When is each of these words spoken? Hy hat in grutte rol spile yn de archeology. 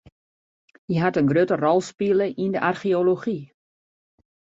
Hy 0.87 0.95
hat 1.01 1.19
in 1.19 1.29
grutte 1.31 1.55
rol 1.63 1.81
spile 1.89 2.25
yn 2.43 2.51
de 2.55 2.59
archeology. 2.71 3.39